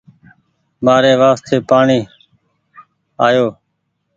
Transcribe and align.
مآري 0.85 1.13
وآستي 1.21 1.57
پآڻيٚ 1.69 2.09
آئو 3.25 3.45